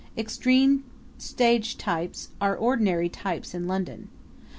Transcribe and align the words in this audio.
Extreme 0.17 0.83
stage 1.19 1.77
types 1.77 2.29
are 2.41 2.55
ordinary 2.55 3.07
types 3.07 3.53
in 3.53 3.67
London. 3.67 4.09